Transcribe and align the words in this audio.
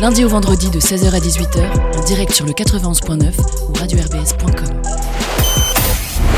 lundi 0.00 0.24
au 0.24 0.28
vendredi 0.28 0.70
de 0.70 0.80
16h 0.80 1.14
à 1.14 1.18
18h, 1.18 1.98
en 1.98 2.04
direct 2.04 2.32
sur 2.32 2.46
le 2.46 2.52
91.9 2.52 3.34
ou 3.68 3.72
radio-rbs.com. 3.74 4.80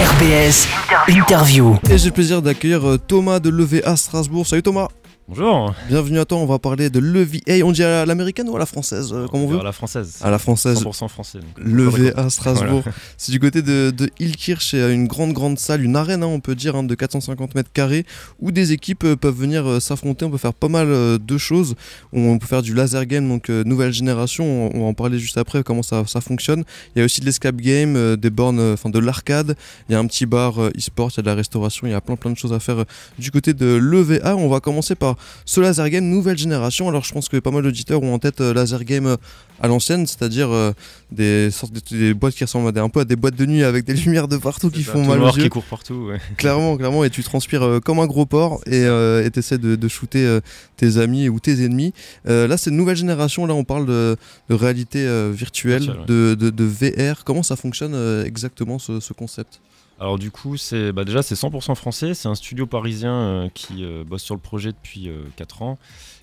RBS 0.00 0.66
Interview. 1.08 1.76
Et 1.88 1.96
j'ai 1.96 2.06
le 2.06 2.12
plaisir 2.12 2.42
d'accueillir 2.42 2.88
euh, 2.88 2.98
Thomas 2.98 3.38
de 3.38 3.50
l'EVA 3.50 3.94
Strasbourg. 3.94 4.48
Salut 4.48 4.64
Thomas 4.64 4.88
Bonjour. 5.28 5.72
Bienvenue 5.88 6.18
à 6.18 6.24
toi, 6.24 6.38
on 6.38 6.46
va 6.46 6.58
parler 6.58 6.90
de 6.90 6.98
l'EVA. 6.98 7.64
On 7.64 7.70
dit 7.70 7.84
à 7.84 8.04
l'américaine 8.04 8.48
ou 8.48 8.56
à 8.56 8.58
la 8.58 8.66
française 8.66 9.12
euh, 9.14 9.28
Comme 9.28 9.42
on 9.42 9.46
veut 9.46 9.60
À 9.60 9.62
la 9.62 9.70
française. 9.70 10.18
À 10.20 10.30
la 10.30 10.38
française. 10.38 10.82
100% 10.82 11.08
français. 11.08 11.38
L'EVA 11.58 12.28
Strasbourg. 12.28 12.82
Voilà. 12.82 12.96
C'est 13.16 13.30
du 13.30 13.38
côté 13.38 13.62
de, 13.62 13.92
de 13.96 14.10
Hillkirch, 14.18 14.70
c'est 14.72 14.92
une 14.92 15.06
grande 15.06 15.32
grande 15.32 15.60
salle, 15.60 15.84
une 15.84 15.94
arène 15.94 16.24
hein, 16.24 16.26
on 16.26 16.40
peut 16.40 16.56
dire, 16.56 16.74
hein, 16.74 16.82
de 16.82 16.94
450 16.96 17.54
mètres 17.54 17.70
carrés, 17.72 18.04
où 18.40 18.50
des 18.50 18.72
équipes 18.72 19.04
euh, 19.04 19.16
peuvent 19.16 19.36
venir 19.36 19.64
euh, 19.64 19.78
s'affronter, 19.78 20.24
on 20.24 20.30
peut 20.30 20.38
faire 20.38 20.54
pas 20.54 20.68
mal 20.68 20.88
euh, 20.90 21.18
de 21.18 21.38
choses. 21.38 21.76
On 22.12 22.38
peut 22.38 22.48
faire 22.48 22.62
du 22.62 22.74
laser 22.74 23.06
game, 23.06 23.28
donc 23.28 23.48
nouvelle 23.48 23.92
génération, 23.92 24.44
on, 24.44 24.76
on 24.76 24.80
va 24.80 24.86
en 24.86 24.94
parler 24.94 25.20
juste 25.20 25.38
après, 25.38 25.62
comment 25.62 25.84
ça, 25.84 26.02
ça 26.04 26.20
fonctionne. 26.20 26.64
Il 26.94 26.98
y 26.98 27.02
a 27.02 27.04
aussi 27.04 27.20
de 27.20 27.26
l'escape 27.26 27.56
game, 27.56 28.16
des 28.16 28.30
bornes, 28.30 28.72
enfin 28.72 28.90
de 28.90 28.98
l'arcade, 28.98 29.54
il 29.88 29.92
y 29.92 29.94
a 29.94 30.00
un 30.00 30.06
petit 30.06 30.26
bar 30.26 30.58
e-sport, 30.76 31.10
il 31.12 31.18
y 31.18 31.20
a 31.20 31.22
de 31.22 31.28
la 31.28 31.36
restauration, 31.36 31.86
il 31.86 31.90
y 31.90 31.94
a 31.94 32.00
plein 32.00 32.16
plein 32.16 32.32
de 32.32 32.36
choses 32.36 32.52
à 32.52 32.58
faire 32.58 32.84
du 33.18 33.30
côté 33.30 33.54
de 33.54 33.76
l'EVA. 33.76 34.36
On 34.36 34.48
va 34.48 34.58
commencer 34.58 34.96
par 34.96 35.11
ce 35.44 35.60
laser 35.60 35.88
game 35.90 36.04
nouvelle 36.04 36.38
génération. 36.38 36.88
Alors 36.88 37.04
je 37.04 37.12
pense 37.12 37.28
que 37.28 37.36
pas 37.38 37.50
mal 37.50 37.62
d'auditeurs 37.62 38.02
ont 38.02 38.14
en 38.14 38.18
tête 38.18 38.40
euh, 38.40 38.54
laser 38.54 38.84
game 38.84 39.06
euh, 39.06 39.16
à 39.60 39.68
l'ancienne, 39.68 40.06
c'est-à-dire 40.06 40.50
euh, 40.50 40.72
des 41.10 41.50
sortes 41.50 41.72
de 41.72 41.80
des 41.96 42.14
boîtes 42.14 42.34
qui 42.34 42.44
ressemblent 42.44 42.68
à 42.68 42.72
des, 42.72 42.80
un 42.80 42.88
peu 42.88 43.00
à 43.00 43.04
des 43.04 43.16
boîtes 43.16 43.36
de 43.36 43.46
nuit 43.46 43.62
avec 43.62 43.84
des 43.84 43.94
lumières 44.04 44.28
de 44.28 44.36
partout 44.36 44.70
qui 44.70 44.82
font 44.82 45.04
mal 45.04 45.22
aux 45.22 45.30
yeux. 45.30 45.44
qui 45.44 45.48
court 45.48 45.64
partout. 45.64 46.08
ouais. 46.10 46.20
Clairement, 46.36 46.76
clairement, 46.76 47.04
et 47.04 47.10
tu 47.10 47.22
transpires 47.22 47.80
comme 47.84 48.00
un 48.00 48.06
gros 48.06 48.26
porc 48.26 48.60
et 48.66 48.84
euh, 48.84 49.28
t'essaies 49.30 49.58
de, 49.58 49.76
de 49.76 49.88
shooter 49.88 50.38
tes 50.76 50.96
amis 50.98 51.28
ou 51.28 51.38
tes 51.40 51.64
ennemis. 51.64 51.92
Euh, 52.28 52.46
là, 52.46 52.56
c'est 52.56 52.70
une 52.70 52.76
nouvelle 52.76 52.96
génération. 52.96 53.46
Là, 53.46 53.54
on 53.54 53.64
parle 53.64 53.86
de, 53.86 54.16
de 54.48 54.54
réalité 54.54 55.06
virtuelle, 55.32 55.90
ouais. 55.90 56.06
de, 56.06 56.64
VR. 56.64 57.24
Comment 57.24 57.42
ça 57.42 57.56
fonctionne 57.56 57.94
exactement 58.26 58.78
ce, 58.78 59.00
ce 59.00 59.12
concept? 59.12 59.60
Alors 60.00 60.18
du 60.18 60.30
coup, 60.30 60.56
c'est 60.56 60.92
bah, 60.92 61.04
déjà 61.04 61.22
c'est 61.22 61.36
100% 61.36 61.74
français. 61.76 62.14
C'est 62.14 62.28
un 62.28 62.34
studio 62.34 62.66
parisien 62.66 63.14
euh, 63.14 63.48
qui 63.54 63.84
euh, 63.84 64.02
bosse 64.04 64.22
sur 64.22 64.34
le 64.34 64.40
projet 64.40 64.72
depuis 64.72 65.08
4 65.36 65.62
ans. 65.62 65.78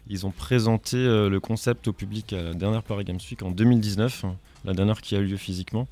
Ils 0.10 0.26
ont 0.26 0.32
présenté 0.32 0.98
euh, 0.98 1.30
le 1.30 1.40
concept 1.40 1.88
au 1.88 1.94
public 1.94 2.34
à 2.34 2.42
la 2.42 2.54
dernière 2.56 2.82
Paris 2.82 3.06
Games 3.06 3.20
Week 3.30 3.44
en 3.44 3.52
2019, 3.52 4.26
hein, 4.26 4.36
la 4.66 4.74
dernière 4.74 5.02
qui 5.02 5.16
a 5.16 5.20
eu 5.20 5.26
lieu 5.26 5.38
physiquement. 5.38 5.88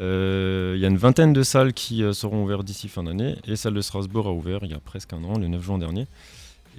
Euh, 0.00 0.72
Il 0.74 0.80
y 0.80 0.86
a 0.86 0.88
une 0.88 0.96
vingtaine 0.96 1.34
de 1.34 1.42
salles 1.42 1.74
qui 1.74 2.02
euh, 2.02 2.14
seront 2.14 2.42
ouvertes 2.42 2.64
d'ici 2.64 2.88
fin 2.88 3.02
d'année 3.04 3.36
et 3.46 3.56
celle 3.56 3.74
de 3.74 3.82
Strasbourg 3.82 4.26
a 4.26 4.32
ouvert 4.32 4.60
il 4.62 4.70
y 4.70 4.74
a 4.74 4.78
presque 4.78 5.12
un 5.12 5.22
an, 5.22 5.38
le 5.38 5.48
9 5.48 5.62
juin 5.62 5.78
dernier. 5.78 6.06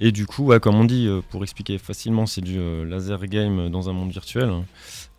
Et 0.02 0.12
du 0.12 0.26
coup, 0.26 0.50
comme 0.60 0.76
on 0.76 0.84
dit, 0.84 1.06
euh, 1.06 1.20
pour 1.30 1.42
expliquer 1.42 1.76
facilement, 1.76 2.26
c'est 2.26 2.40
du 2.40 2.58
euh, 2.58 2.84
laser 2.86 3.26
game 3.26 3.68
dans 3.68 3.88
un 3.90 3.92
monde 3.92 4.10
virtuel. 4.10 4.48
hein. 4.48 4.64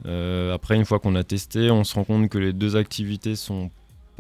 Euh, 0.08 0.54
après, 0.54 0.76
une 0.76 0.86
fois 0.86 1.00
qu'on 1.00 1.16
a 1.16 1.24
testé, 1.24 1.70
on 1.70 1.84
se 1.84 1.94
rend 1.94 2.04
compte 2.04 2.30
que 2.30 2.40
les 2.40 2.52
deux 2.52 2.76
activités 2.76 3.36
sont 3.36 3.70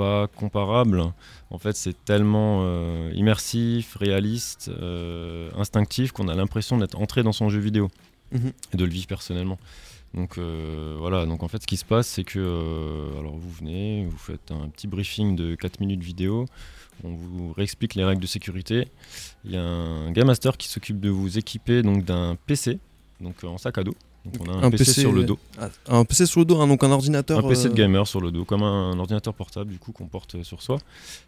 pas 0.01 0.27
comparables. 0.35 1.01
En 1.49 1.57
fait, 1.57 1.75
c'est 1.75 1.95
tellement 2.05 2.59
euh, 2.63 3.11
immersif, 3.13 3.95
réaliste, 3.99 4.69
euh, 4.69 5.49
instinctif 5.57 6.11
qu'on 6.11 6.27
a 6.27 6.35
l'impression 6.35 6.77
d'être 6.77 6.99
entré 6.99 7.23
dans 7.23 7.33
son 7.33 7.49
jeu 7.49 7.59
vidéo 7.59 7.87
Mhm. 8.33 8.51
et 8.73 8.77
de 8.77 8.85
le 8.85 8.91
vivre 8.91 9.07
personnellement. 9.07 9.59
Donc 10.13 10.37
euh, 10.37 10.95
voilà, 10.99 11.25
donc 11.25 11.43
en 11.43 11.47
fait 11.49 11.61
ce 11.61 11.67
qui 11.67 11.77
se 11.77 11.85
passe 11.85 12.07
c'est 12.07 12.23
que 12.25 12.39
euh, 12.39 13.19
alors 13.19 13.35
vous 13.37 13.51
venez, 13.51 14.05
vous 14.09 14.17
faites 14.17 14.51
un 14.51 14.67
petit 14.69 14.87
briefing 14.87 15.35
de 15.35 15.55
4 15.55 15.79
minutes 15.81 16.03
vidéo, 16.03 16.45
on 17.03 17.13
vous 17.13 17.53
réexplique 17.53 17.95
les 17.95 18.03
règles 18.05 18.21
de 18.21 18.27
sécurité. 18.27 18.87
Il 19.45 19.51
y 19.51 19.57
a 19.57 19.61
un 19.63 20.11
game 20.11 20.27
master 20.27 20.57
qui 20.57 20.67
s'occupe 20.69 20.99
de 20.99 21.09
vous 21.09 21.37
équiper 21.37 21.81
donc 21.81 22.03
d'un 22.05 22.35
PC, 22.45 22.79
donc 23.21 23.35
euh, 23.43 23.47
en 23.47 23.57
sac 23.57 23.77
à 23.77 23.83
dos. 23.83 23.95
Donc 24.23 24.35
on 24.47 24.53
a 24.53 24.65
un, 24.67 24.69
PC, 24.69 25.01
sur 25.01 25.11
le 25.11 25.23
dos, 25.23 25.39
Un 25.87 26.05
PC 26.05 26.27
sur 26.27 26.41
le 26.41 26.45
dos, 26.45 26.61
hein, 26.61 26.67
donc 26.67 26.83
un 26.83 26.91
ordinateur. 26.91 27.39
un 27.43 27.49
PC 27.49 27.69
de 27.69 27.73
euh, 27.73 27.75
gamer 27.75 28.05
sur 28.07 28.21
le 28.21 28.29
dos, 28.29 28.45
comme 28.45 28.61
un, 28.61 28.97
ordinateur 28.99 29.33
portable 29.33 29.71
du 29.71 29.79
coup 29.79 29.93
qu'on 29.93 30.05
porte 30.05 30.35
euh, 30.35 30.43
sur 30.43 30.61
soi. 30.61 30.77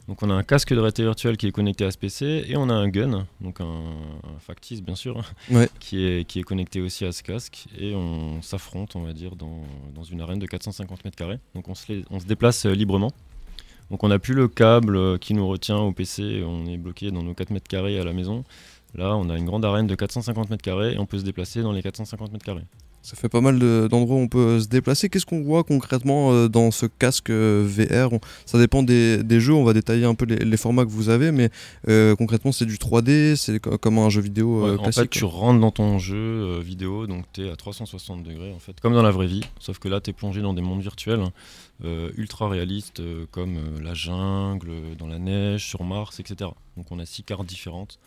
Donc 0.08 0.22
on 0.22 0.30
a 0.30 0.34
un 0.34 0.44
casque 0.44 0.70
de 0.72 0.78
réalité 0.80 1.02
virtuelle 1.02 1.36
qui 1.38 1.48
est 1.48 1.52
connecté 1.52 1.86
à 1.86 1.92
ce 1.92 1.98
PC 1.98 2.46
et 2.48 2.56
on 2.56 2.70
a 2.70 2.74
un 2.74 2.88
gun, 2.90 3.26
donc 3.42 3.62
un, 3.62 3.66
un 3.66 4.40
factice 4.40 4.84
bien 4.84 4.94
sûr, 4.96 5.24
Ouais. 5.50 5.70
qui, 5.80 6.06
est, 6.06 6.26
qui 6.26 6.40
est 6.40 6.44
connecté 6.44 6.82
aussi 6.82 7.04
à 7.04 7.12
ce 7.12 7.24
casque 7.24 7.66
et 7.80 7.96
on 7.96 8.42
s'affronte 8.44 8.96
on 8.96 9.02
va 9.02 9.14
dire 9.14 9.36
dans, 9.36 9.64
dans 9.96 10.04
une 10.04 10.22
arène 10.22 10.40
de 10.40 10.46
450 10.46 11.04
mètres 11.04 11.18
carrés. 11.18 11.40
Donc 11.56 11.68
on 11.70 11.76
se, 11.76 11.86
on 12.12 12.20
se 12.20 12.26
déplace 12.26 12.66
euh, 12.68 12.74
librement. 12.74 13.12
Donc 13.90 14.04
on 14.04 14.08
n'a 14.08 14.20
plus 14.20 14.36
le 14.36 14.48
câble 14.48 15.18
qui 15.20 15.34
nous 15.34 15.48
retient 15.48 15.78
au 15.78 15.92
PC, 15.94 16.44
on 16.46 16.66
est 16.68 16.78
bloqué 16.78 17.10
dans 17.12 17.24
nos 17.24 17.34
4 17.34 17.50
mètres 17.50 17.68
carrés 17.68 18.00
à 18.00 18.04
la 18.04 18.14
maison. 18.14 18.44
Là 18.96 19.16
on 19.18 19.30
a 19.30 19.38
une 19.38 19.46
grande 19.46 19.66
arène 19.66 19.88
de 19.88 19.96
450 19.96 20.50
mètres 20.50 20.62
carrés 20.64 20.94
et 20.94 21.00
on 21.00 21.06
peut 21.06 21.18
se 21.20 21.24
déplacer 21.24 21.62
dans 21.62 21.72
les 21.72 21.82
450 21.82 22.32
mètres 22.32 22.46
carrés. 22.46 22.66
Ça 23.06 23.18
fait 23.18 23.28
pas 23.28 23.42
mal 23.42 23.60
de- 23.60 23.90
d'endroits 23.92 24.16
où 24.16 24.20
on 24.20 24.30
peut 24.30 24.62
se 24.62 24.68
déplacer. 24.70 25.10
Qu'est-ce 25.10 25.26
qu'on 25.26 25.42
voit 25.44 25.66
concrètement 25.66 26.32
euh, 26.32 26.48
dans 26.48 26.72
ce 26.72 26.86
casque 26.86 27.32
euh, 27.32 27.68
VR 27.68 28.14
On- 28.14 28.22
Ça 28.46 28.58
dépend 28.58 28.82
des, 28.82 29.22
des 29.24 29.42
jeux, 29.42 29.52
on 29.54 29.66
va 29.66 29.74
détailler 29.74 30.06
un 30.06 30.16
peu 30.16 30.24
les, 30.24 30.38
les 30.38 30.56
formats 30.58 30.86
que 30.86 30.90
vous 30.90 31.10
avez, 31.10 31.34
mais 31.34 31.50
euh, 31.90 32.16
concrètement 32.16 32.54
c'est 32.54 32.66
du 32.66 32.78
3D, 32.78 33.36
c'est 33.36 33.60
co- 33.60 33.78
comme 33.78 33.98
un 33.98 34.10
jeu 34.10 34.22
vidéo 34.22 34.64
Ouais, 34.64 34.78
en 34.78 34.84
classique. 34.84 35.02
fait, 35.16 35.20
tu 35.20 35.26
rentres 35.26 35.60
dans 35.60 35.72
ton 35.72 36.00
jeu 36.00 36.60
vidéo, 36.62 37.06
donc 37.06 37.26
tu 37.34 37.46
es 37.46 37.50
à 37.50 37.58
360 37.58 38.24
degrés, 38.24 38.54
en 38.54 38.60
fait, 38.60 38.80
comme 38.80 38.94
dans 38.94 39.04
la 39.04 39.12
vraie 39.12 39.28
vie, 39.28 39.42
sauf 39.60 39.80
que 39.80 39.90
là, 39.90 40.00
tu 40.00 40.12
es 40.12 40.14
plongé 40.14 40.42
dans 40.42 40.54
des 40.54 40.62
mondes 40.62 40.82
virtuels 40.82 41.24
euh, 41.84 42.10
ultra 42.16 42.48
réalistes, 42.48 43.02
euh, 43.02 43.26
comme 43.32 43.58
la 43.84 43.94
jungle, 43.96 44.70
dans 44.98 45.08
la 45.08 45.20
neige, 45.20 45.66
sur 45.68 45.84
Mars, 45.84 46.22
etc. 46.22 46.52
Donc 46.78 46.86
on 46.90 47.00
a 47.00 47.06
six 47.06 47.24
cartes 47.24 47.46
différentes, 47.48 48.00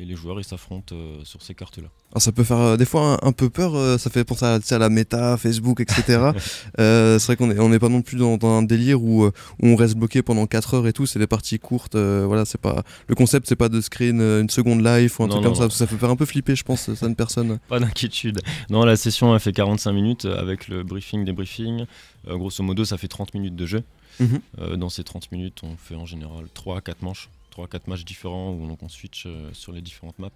et 0.00 0.04
les 0.04 0.14
joueurs, 0.14 0.38
ils 0.38 0.44
s'affrontent 0.44 0.94
euh, 0.94 1.20
sur 1.24 1.42
ces 1.42 1.54
cartes-là. 1.54 1.88
Alors, 2.12 2.22
ça 2.22 2.30
peut 2.30 2.44
faire 2.44 2.58
euh, 2.58 2.76
des 2.76 2.84
fois 2.84 3.18
un, 3.22 3.28
un 3.28 3.32
peu 3.32 3.50
peur, 3.50 3.74
euh, 3.74 3.98
ça 3.98 4.10
fait 4.10 4.22
penser 4.24 4.44
à, 4.44 4.78
la 4.78 4.88
méta, 4.88 5.36
Facebook, 5.36 5.80
etc. 5.80 6.30
C'est 6.78 7.18
vrai 7.26 7.36
qu'on 7.36 7.50
est- 7.50 7.58
on 7.58 7.68
n'est 7.68 7.78
pas 7.80 7.88
non 7.88 8.02
plus 8.02 8.16
dans, 8.16 8.36
dans 8.36 8.50
un 8.58 8.62
délire 8.62 9.02
où, 9.02 9.24
où 9.26 9.30
on 9.62 9.74
reste 9.76 9.96
bloqué 9.96 10.22
pendant 10.22 10.46
4 10.46 10.74
heures 10.74 10.86
et 10.86 10.92
tout, 10.92 11.06
c'est 11.06 11.18
des 11.18 11.26
parties 11.26 11.58
courtes. 11.58 11.96
voilà, 11.96 12.44
c'est 12.44 12.60
pas 12.60 12.82
le 13.08 13.14
concept, 13.14 13.48
c'est 13.48 13.56
pas 13.56 13.68
de 13.68 13.80
se 13.80 13.90
créer 13.90 14.10
une, 14.10 14.48
seconde 14.48 14.84
life 14.84 15.18
ou 15.18 15.24
un 15.24 15.26
Non, 15.26 15.32
truc 15.34 15.44
non, 15.44 15.50
comme 15.50 15.58
ça, 15.58 15.64
non. 15.64 15.70
ça 15.70 15.86
peut 15.86 15.96
faire 15.96 16.10
un 16.10 16.16
peu 16.16 16.24
flipper, 16.26 16.54
je 16.54 16.64
pense, 16.64 16.82
certaines 16.82 17.16
personnes. 17.24 17.58
Pas 17.68 17.80
d'inquiétude. 17.80 18.40
Non, 18.70 18.84
la 18.84 18.96
session, 18.96 19.34
elle 19.34 19.40
fait 19.40 19.52
45 19.52 19.92
minutes 19.92 20.24
avec 20.26 20.68
le 20.68 20.82
briefing, 20.84 21.24
débriefing. 21.24 21.84
Grosso 22.26 22.62
modo, 22.62 22.84
ça 22.84 22.98
fait 22.98 23.08
30 23.08 23.34
minutes 23.34 23.56
de 23.56 23.66
jeu. 23.66 23.82
Mhm. 24.20 24.76
Dans 24.78 24.88
ces 24.88 25.02
30 25.04 25.30
minutes, 25.32 25.60
on 25.62 25.76
fait 25.76 25.94
en 25.94 26.04
général 26.06 26.44
3 26.54 26.78
à 26.78 26.80
4 26.80 27.02
manches, 27.02 27.28
3 27.58 27.64
à 27.64 27.68
4 27.68 27.88
matchs 27.88 28.04
différents 28.04 28.52
où 28.52 28.66
donc 28.68 28.82
on 28.84 28.88
switch 28.88 29.24
euh, 29.26 29.50
sur 29.52 29.72
les 29.72 29.80
différentes 29.80 30.18
maps. 30.20 30.28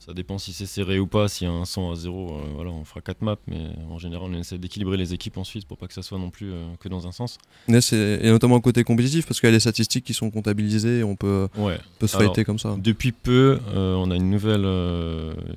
Ça 0.00 0.12
dépend 0.12 0.36
si 0.36 0.52
c'est 0.52 0.66
serré 0.66 0.98
ou 0.98 1.06
pas, 1.06 1.26
s'il 1.28 1.46
y 1.46 1.50
a 1.50 1.52
un 1.54 1.64
100 1.64 1.90
à 1.92 1.94
0, 1.94 2.28
euh, 2.34 2.40
voilà, 2.56 2.70
on 2.70 2.84
fera 2.84 3.00
4 3.00 3.22
maps, 3.22 3.36
mais 3.46 3.68
en 3.88 3.98
général 3.98 4.28
on 4.30 4.36
essaie 4.38 4.58
d'équilibrer 4.58 4.96
les 4.96 5.14
équipes 5.14 5.38
ensuite 5.38 5.64
pour 5.66 5.78
pas 5.78 5.86
que 5.86 5.94
ça 5.94 6.02
soit 6.02 6.18
non 6.18 6.28
plus 6.30 6.52
euh, 6.52 6.66
que 6.80 6.88
dans 6.88 7.06
un 7.06 7.12
sens. 7.12 7.38
C'est- 7.80 8.18
et 8.20 8.28
notamment 8.30 8.60
côté 8.60 8.82
compétitif, 8.84 9.26
parce 9.26 9.38
qu'il 9.40 9.46
y 9.48 9.50
a 9.50 9.52
les 9.52 9.60
statistiques 9.60 10.04
qui 10.04 10.12
sont 10.12 10.30
comptabilisées 10.30 10.98
et 10.98 11.04
on 11.04 11.14
peut, 11.16 11.48
Ouais. 11.56 11.78
peut 12.00 12.06
se 12.08 12.16
Alors, 12.16 12.28
fighter 12.34 12.44
comme 12.44 12.58
ça. 12.58 12.74
Depuis 12.78 13.12
peu, 13.12 13.58
on 13.74 14.10
a 14.10 14.16
une 14.16 14.28
nouvelle 14.28 14.66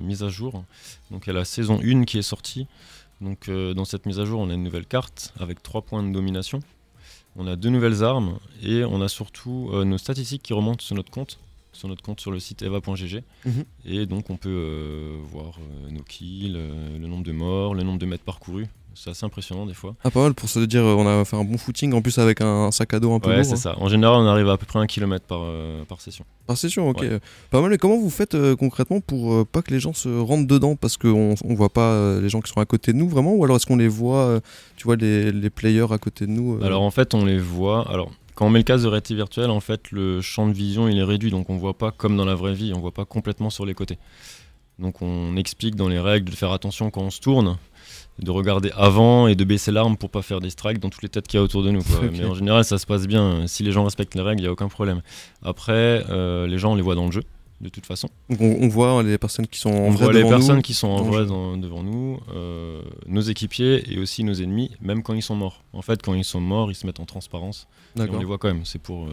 mise 0.00 0.22
à 0.22 0.28
jour. 0.28 0.64
Donc 1.10 1.26
il 1.26 1.30
y 1.30 1.30
a 1.30 1.34
la 1.34 1.44
saison 1.44 1.80
1 1.82 2.04
qui 2.04 2.18
est 2.18 2.22
sortie. 2.22 2.66
Donc 3.20 3.48
euh, 3.48 3.74
dans 3.74 3.84
cette 3.84 4.06
mise 4.06 4.20
à 4.20 4.24
jour, 4.24 4.40
on 4.40 4.48
a 4.48 4.54
une 4.54 4.62
nouvelle 4.64 4.86
carte 4.86 5.34
avec 5.40 5.60
3 5.62 5.82
points 5.82 6.02
de 6.04 6.12
domination. 6.12 6.60
On 7.36 7.46
a 7.46 7.56
deux 7.56 7.70
nouvelles 7.70 8.02
armes 8.02 8.38
et 8.62 8.84
on 8.84 9.00
a 9.00 9.08
surtout 9.08 9.70
euh, 9.72 9.84
nos 9.84 9.98
statistiques 9.98 10.42
qui 10.42 10.52
remontent 10.52 10.82
sur 10.82 10.96
notre 10.96 11.10
compte, 11.10 11.38
sur 11.72 11.88
notre 11.88 12.02
compte 12.02 12.20
sur 12.20 12.30
le 12.30 12.40
site 12.40 12.62
eva.gg. 12.62 13.22
Mhm. 13.44 13.64
Et 13.84 14.06
donc 14.06 14.30
on 14.30 14.36
peut 14.36 14.48
euh, 14.48 15.18
voir 15.24 15.58
euh, 15.58 15.90
nos 15.90 16.02
kills, 16.02 16.54
euh, 16.56 16.98
le 16.98 17.06
nombre 17.06 17.24
de 17.24 17.32
morts, 17.32 17.74
le 17.74 17.82
nombre 17.82 17.98
de 17.98 18.06
mètres 18.06 18.24
parcourus. 18.24 18.66
C'est 18.94 19.10
assez 19.10 19.24
impressionnant 19.24 19.66
des 19.66 19.74
fois. 19.74 19.94
Ah, 20.04 20.10
pas 20.10 20.20
mal 20.22 20.34
pour 20.34 20.48
se 20.48 20.58
dire, 20.60 20.82
euh, 20.84 20.94
on 20.94 21.06
a 21.06 21.24
fait 21.24 21.36
un 21.36 21.44
bon 21.44 21.56
footing, 21.58 21.92
en 21.92 22.02
plus 22.02 22.18
avec 22.18 22.40
un, 22.40 22.64
un 22.66 22.70
sac 22.70 22.92
à 22.94 23.00
dos 23.00 23.12
un 23.12 23.20
peu 23.20 23.30
Ouais, 23.30 23.36
lourd. 23.36 23.44
c'est 23.44 23.52
hein. 23.52 23.56
ça. 23.56 23.78
En 23.78 23.88
général, 23.88 24.20
on 24.20 24.26
arrive 24.26 24.48
à 24.48 24.52
à 24.52 24.56
peu 24.58 24.66
près 24.66 24.78
un 24.78 24.86
kilomètre 24.86 25.24
par, 25.26 25.40
euh, 25.42 25.84
par 25.84 26.00
session. 26.00 26.24
Par 26.46 26.56
session, 26.58 26.88
ok. 26.88 27.00
Ouais. 27.02 27.20
Pas 27.50 27.60
mal. 27.60 27.72
Et 27.72 27.78
comment 27.78 27.98
vous 27.98 28.10
faites 28.10 28.34
euh, 28.34 28.56
concrètement 28.56 29.00
pour 29.00 29.32
euh, 29.32 29.44
pas 29.44 29.62
que 29.62 29.70
les 29.70 29.80
gens 29.80 29.92
se 29.94 30.08
rentrent 30.08 30.46
dedans? 30.48 30.76
Parce 30.76 30.96
qu'on 30.96 31.34
on 31.44 31.54
voit 31.54 31.70
pas 31.70 32.20
les 32.20 32.28
gens 32.28 32.40
qui 32.40 32.50
sont 32.52 32.60
à 32.60 32.66
côté 32.66 32.92
de 32.92 32.98
nous 32.98 33.08
vraiment 33.08 33.34
Ou 33.34 33.44
alors 33.44 33.56
est-ce 33.56 33.66
qu'on 33.66 33.76
les 33.76 33.88
voit, 33.88 34.40
tu 34.76 34.84
vois, 34.84 34.96
les, 34.96 35.32
les 35.32 35.50
players 35.50 35.86
à 35.92 35.98
côté 35.98 36.26
de 36.26 36.32
nous 36.32 36.58
Alors 36.62 36.82
en 36.82 36.90
fait, 36.90 37.14
on 37.14 37.24
les 37.24 37.38
voit. 37.38 37.88
Alors 37.90 38.10
quand 38.34 38.46
on 38.46 38.50
met 38.50 38.58
le 38.60 38.64
casque 38.64 38.84
de 38.84 38.88
réalité 38.88 39.14
virtuelle, 39.14 39.50
en 39.50 39.60
fait, 39.60 39.90
le 39.92 40.20
champ 40.22 40.48
de 40.48 40.52
vision 40.54 40.88
il 40.88 40.98
est 40.98 41.02
réduit, 41.04 41.30
donc 41.30 41.50
on 41.50 41.56
voit 41.58 41.76
pas 41.76 41.90
comme 41.90 42.16
dans 42.16 42.24
la 42.24 42.34
vraie 42.34 42.54
vie, 42.54 42.72
on 42.74 42.80
voit 42.80 42.90
pas 42.92 43.04
complètement 43.04 43.50
sur 43.50 43.66
les 43.66 43.74
côtés. 43.74 43.98
Donc 44.78 45.02
on 45.02 45.36
explique 45.36 45.74
dans 45.76 45.88
les 45.88 46.00
règles 46.00 46.30
de 46.30 46.34
faire 46.34 46.52
attention 46.52 46.90
quand 46.90 47.02
on 47.02 47.10
se 47.10 47.20
tourne, 47.20 47.58
de 48.22 48.30
regarder 48.30 48.70
avant 48.76 49.26
et 49.26 49.34
de 49.34 49.44
baisser 49.44 49.70
l'arme 49.72 49.96
pour 49.96 50.10
pas 50.10 50.22
faire 50.22 50.40
des 50.40 50.50
strikes 50.50 50.78
dans 50.78 50.90
toutes 50.90 51.02
les 51.02 51.08
têtes 51.08 51.26
qu'il 51.26 51.38
y 51.38 51.40
a 51.40 51.42
autour 51.44 51.62
de 51.62 51.70
nous. 51.70 51.82
quoi. 51.82 52.00
Mais 52.12 52.24
en 52.24 52.34
général, 52.34 52.64
ça 52.64 52.78
se 52.78 52.86
passe 52.86 53.06
bien. 53.06 53.46
Si 53.46 53.62
les 53.62 53.72
gens 53.72 53.84
respectent 53.84 54.14
les 54.14 54.22
règles, 54.22 54.42
il 54.42 54.44
y 54.44 54.48
a 54.48 54.52
aucun 54.52 54.68
problème. 54.68 55.02
Après, 55.42 56.04
euh, 56.10 56.46
les 56.46 56.58
gens 56.58 56.72
on 56.72 56.74
les 56.74 56.82
voit 56.82 56.94
dans 56.94 57.06
le 57.06 57.12
jeu. 57.12 57.22
De 57.60 57.68
toute 57.68 57.84
façon, 57.84 58.08
Donc 58.30 58.40
on, 58.40 58.56
on 58.62 58.68
voit 58.68 59.02
les 59.02 59.18
personnes 59.18 59.46
qui 59.46 59.58
sont 59.60 59.68
en 59.68 59.74
on 59.74 59.90
vrai 59.90 60.04
voit 60.04 60.12
les 60.14 60.20
devant 60.20 60.30
personnes 60.30 60.56
nous. 60.56 60.62
qui 60.62 60.72
sont 60.72 60.88
en 60.88 61.02
vrai 61.02 61.26
dans- 61.26 61.58
devant 61.58 61.82
nous, 61.82 62.18
euh, 62.34 62.80
nos 63.06 63.20
équipiers 63.20 63.84
et 63.92 63.98
aussi 63.98 64.24
nos 64.24 64.32
ennemis, 64.32 64.70
même 64.80 65.02
quand 65.02 65.12
ils 65.12 65.20
sont 65.22 65.34
morts. 65.36 65.62
En 65.74 65.82
fait, 65.82 66.00
quand 66.00 66.14
ils 66.14 66.24
sont 66.24 66.40
morts, 66.40 66.70
ils 66.70 66.74
se 66.74 66.86
mettent 66.86 67.00
en 67.00 67.04
transparence. 67.04 67.68
Et 67.98 68.00
on 68.00 68.18
les 68.18 68.24
voit 68.24 68.38
quand 68.38 68.48
même, 68.48 68.64
c'est 68.64 68.80
pour 68.80 69.04
euh, 69.08 69.10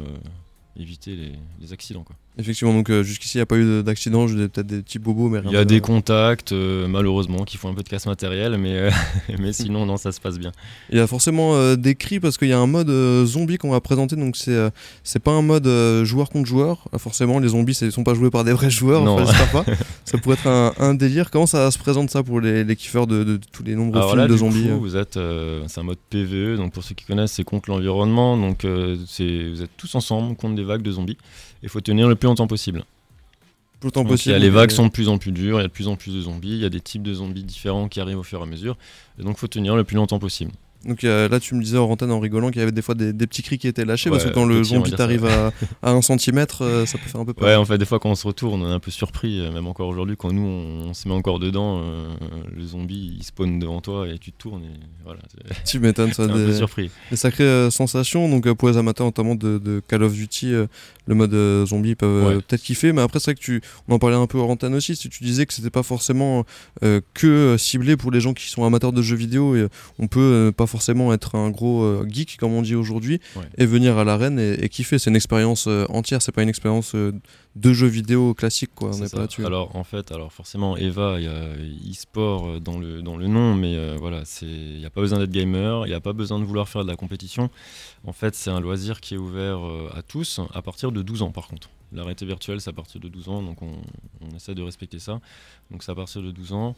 éviter 0.79 1.15
les, 1.17 1.33
les 1.59 1.73
accidents. 1.73 2.03
Quoi. 2.03 2.15
Effectivement, 2.39 2.73
donc 2.73 2.91
euh, 2.91 3.01
jusqu'ici, 3.01 3.37
il 3.37 3.39
n'y 3.39 3.43
a 3.43 3.47
pas 3.47 3.57
eu 3.57 3.81
d'accident, 3.81 4.27
peut-être 4.27 4.67
des 4.67 4.83
petits 4.83 4.99
bobos, 4.99 5.27
mais 5.27 5.39
Il 5.45 5.51
y 5.51 5.57
a 5.57 5.65
des 5.65 5.81
contacts, 5.81 6.51
euh, 6.51 6.87
malheureusement, 6.87 7.45
qui 7.45 7.57
font 7.57 7.69
un 7.69 7.73
peu 7.73 7.81
de 7.81 7.89
casse 7.89 8.05
matériel, 8.05 8.57
mais, 8.59 8.73
euh, 8.73 8.91
mais 9.39 9.53
sinon, 9.53 9.87
non, 9.87 9.97
ça 9.97 10.11
se 10.11 10.21
passe 10.21 10.37
bien. 10.37 10.51
Il 10.91 10.97
y 10.97 11.01
a 11.01 11.07
forcément 11.07 11.75
des 11.75 11.95
cris 11.95 12.19
parce 12.19 12.37
qu'il 12.37 12.49
y 12.49 12.53
a 12.53 12.59
un 12.59 12.67
mode 12.67 12.89
zombie 13.25 13.57
qu'on 13.57 13.71
va 13.71 13.81
présenter, 13.81 14.15
donc 14.15 14.37
c'est 14.37 14.57
c'est 15.03 15.19
pas 15.19 15.31
un 15.31 15.41
mode 15.41 15.67
joueur 16.03 16.29
contre 16.29 16.47
joueur. 16.47 16.87
forcément, 16.97 17.39
les 17.39 17.49
zombies 17.49 17.77
ne 17.81 17.89
sont 17.89 18.03
pas 18.03 18.13
joués 18.13 18.29
par 18.29 18.43
des 18.43 18.53
vrais 18.53 18.69
joueurs, 18.69 19.03
non. 19.03 19.17
pas. 19.51 19.65
ça 20.05 20.17
pourrait 20.19 20.35
être 20.35 20.73
un, 20.79 20.93
délire. 20.93 21.31
Comment 21.31 21.47
ça 21.47 21.71
se 21.71 21.79
présente 21.79 22.11
ça 22.11 22.21
pour 22.21 22.39
les, 22.39 22.63
les 22.63 22.75
kiffeurs 22.75 23.07
de, 23.07 23.39
tous 23.51 23.63
les 23.63 23.75
nombreux 23.75 24.07
films 24.09 24.27
de 24.27 24.37
zombies 24.37 24.69
vous 24.69 24.95
êtes, 24.95 25.17
C'est 25.67 25.79
un 25.79 25.83
mode 25.83 25.97
PVE, 26.09 26.57
donc 26.57 26.73
pour 26.73 26.83
ceux 26.83 26.93
qui 26.93 27.05
connaissent, 27.05 27.33
c'est 27.33 27.43
contre 27.43 27.71
l'environnement, 27.71 28.37
donc 28.37 28.63
vous 28.63 29.61
êtes 29.63 29.75
tous 29.75 29.95
ensemble 29.95 30.35
contre 30.35 30.55
des 30.55 30.63
vagues 30.63 30.83
de 30.83 30.91
zombies. 30.91 31.17
Il 31.63 31.69
faut 31.69 31.81
tenir 31.81 32.07
le 32.07 32.15
plus 32.15 32.27
longtemps 32.27 32.47
possible. 32.47 32.83
Plus 33.79 33.87
longtemps 33.87 34.05
possible. 34.05 34.37
les 34.37 34.49
vagues 34.49 34.71
sont 34.71 34.87
de 34.87 34.91
plus 34.91 35.07
en 35.07 35.17
plus 35.17 35.31
dures, 35.31 35.59
il 35.59 35.61
y 35.61 35.65
a 35.65 35.67
de 35.67 35.73
plus 35.73 35.87
en 35.87 35.95
plus 35.95 36.13
de 36.15 36.21
zombies, 36.21 36.53
il 36.53 36.61
y 36.61 36.65
a 36.65 36.69
des 36.69 36.81
types 36.81 37.03
de 37.03 37.13
zombies 37.13 37.43
différents 37.43 37.87
qui 37.87 37.99
arrivent 37.99 38.19
au 38.19 38.23
fur 38.23 38.39
et 38.39 38.43
à 38.43 38.45
mesure. 38.45 38.75
Et 39.19 39.23
donc 39.23 39.37
il 39.37 39.39
faut 39.39 39.47
tenir 39.47 39.75
le 39.75 39.83
plus 39.83 39.95
longtemps 39.95 40.19
possible. 40.19 40.51
Donc 40.85 41.03
là, 41.03 41.39
tu 41.39 41.55
me 41.55 41.61
disais 41.61 41.77
en 41.77 41.97
en 41.97 42.19
rigolant 42.19 42.49
qu'il 42.49 42.59
y 42.59 42.63
avait 42.63 42.71
des 42.71 42.81
fois 42.81 42.95
des, 42.95 43.13
petits 43.13 43.43
cris 43.43 43.57
qui 43.57 43.67
étaient 43.67 43.85
lâchés 43.85 44.09
parce 44.09 44.23
que 44.23 44.29
quand 44.29 44.45
le 44.45 44.63
zombie 44.63 44.91
t'arrive 44.91 45.25
à, 45.25 45.51
à, 45.81 45.91
un 45.91 46.01
centimètre, 46.01 46.63
euh, 46.63 46.85
ça 46.85 46.97
peut 46.97 47.09
faire 47.09 47.21
un 47.21 47.25
peu 47.25 47.33
peur. 47.33 47.47
Ouais, 47.47 47.55
en 47.55 47.65
fait, 47.65 47.77
des 47.77 47.85
fois 47.85 47.99
quand 47.99 48.09
on 48.09 48.15
se 48.15 48.25
retourne, 48.25 48.61
on 48.61 48.69
est 48.69 48.73
un 48.73 48.79
peu 48.79 48.91
surpris, 48.91 49.39
euh, 49.39 49.51
même 49.51 49.67
encore 49.67 49.87
aujourd'hui, 49.89 50.15
quand 50.17 50.31
nous 50.31 50.41
on, 50.45 50.93
se 50.93 51.07
met 51.07 51.13
encore 51.13 51.39
dedans, 51.39 51.81
euh, 51.81 52.07
le 52.55 52.63
zombie 52.63 53.15
il 53.17 53.23
spawn 53.23 53.59
devant 53.59 53.81
toi 53.81 54.07
et 54.07 54.17
tu 54.17 54.31
te 54.31 54.37
tournes 54.37 54.63
et 54.63 54.79
voilà. 55.03 55.19
Tu 55.65 55.79
m'étonnes, 55.79 56.13
ça. 56.13 56.27
des, 56.27 56.33
un 56.33 56.35
peu 56.35 56.53
surpris. 56.53 56.89
Des 57.11 57.17
sacrées 57.17 57.69
sensations. 57.71 58.29
Donc 58.29 58.51
pour 58.53 58.69
les 58.69 58.77
amateurs 58.77 59.05
notamment 59.05 59.35
de, 59.35 59.81
Call 59.87 60.03
of 60.03 60.13
Duty, 60.13 60.51
le 61.05 61.15
mode 61.15 61.65
zombie, 61.65 61.89
ils 61.89 61.95
peuvent 61.95 62.41
peut-être 62.47 62.61
kiffer. 62.61 62.93
Mais 62.93 63.01
après, 63.01 63.19
c'est 63.19 63.31
vrai 63.31 63.35
que 63.35 63.41
tu, 63.41 63.61
on 63.87 63.95
en 63.95 63.99
parlait 63.99 64.15
un 64.15 64.27
peu 64.27 64.39
en 64.39 64.49
antenne 64.49 64.75
aussi. 64.75 64.95
Si 64.95 65.09
tu 65.09 65.23
disais 65.23 65.45
que 65.45 65.53
c'était 65.53 65.69
pas 65.69 65.83
forcément 65.83 66.45
que 67.13 67.55
ciblé 67.57 67.97
pour 67.97 68.11
les 68.11 68.21
gens 68.21 68.33
qui 68.33 68.49
sont 68.49 68.63
amateurs 68.63 68.93
de 68.93 69.01
jeux 69.01 69.15
vidéo 69.15 69.55
et 69.55 69.67
on 69.99 70.07
peut 70.07 70.53
pas 70.55 70.67
forcément 70.67 70.76
être 71.13 71.35
un 71.35 71.49
gros 71.49 71.83
euh, 71.83 72.07
geek, 72.07 72.37
comme 72.37 72.53
on 72.53 72.61
dit 72.61 72.75
aujourd'hui, 72.75 73.19
et 73.57 73.65
venir 73.65 73.97
à 73.97 74.03
l'arène 74.03 74.39
et, 74.39 74.69
kiffer. 74.69 74.99
C'est 74.99 75.09
une 75.09 75.15
expérience 75.15 75.65
euh, 75.67 75.85
entière, 75.89 76.21
c'est 76.21 76.31
pas 76.31 76.43
une 76.43 76.49
expérience 76.49 76.95
euh, 76.95 77.13
de 77.55 77.73
jeux 77.73 77.87
vidéo 77.87 78.33
classique, 78.33 78.71
quoi. 78.75 78.91
On 78.93 79.09
pas 79.09 79.27
Alors, 79.45 79.75
en 79.75 79.83
fait, 79.83 80.11
alors 80.11 80.31
forcément, 80.31 80.77
Eva, 80.77 81.15
il 81.19 81.25
y 81.25 81.27
a 81.27 81.91
e-sport 81.91 82.59
dans 82.61 82.77
le, 82.77 83.01
dans 83.01 83.17
le 83.17 83.27
nom, 83.27 83.55
mais 83.55 83.95
voilà, 83.97 84.23
il 84.41 84.79
n'y 84.79 84.85
a 84.85 84.89
pas 84.89 85.01
besoin 85.01 85.19
d'être 85.19 85.31
gamer, 85.31 85.85
il 85.85 85.89
n'y 85.89 85.95
a 85.95 86.01
pas 86.01 86.13
besoin 86.13 86.39
de 86.39 86.45
vouloir 86.45 86.69
faire 86.69 86.83
de 86.83 86.89
la 86.89 86.95
compétition. 86.95 87.49
En 88.05 88.13
fait, 88.13 88.35
c'est 88.35 88.51
un 88.51 88.59
loisir 88.59 89.01
qui 89.01 89.15
est 89.15 89.17
ouvert 89.17 89.59
à 89.95 90.01
tous, 90.01 90.39
à 90.53 90.61
partir 90.61 90.91
de 90.91 91.01
12 91.01 91.21
ans, 91.23 91.31
par 91.31 91.47
contre. 91.47 91.69
La 91.93 92.01
réalité 92.01 92.25
virtuelle, 92.25 92.59
c'est 92.59 92.69
à 92.69 92.73
partir 92.73 92.99
de 92.99 93.07
12 93.07 93.29
ans, 93.29 93.41
donc 93.41 93.61
on, 93.61 93.71
on 94.21 94.35
essaie 94.35 94.53
de 94.53 94.61
respecter 94.61 94.99
ça. 94.99 95.21
Donc 95.71 95.83
c'est 95.83 95.91
à 95.91 95.95
partir 95.95 96.21
de 96.21 96.31
12 96.31 96.53
ans. 96.53 96.75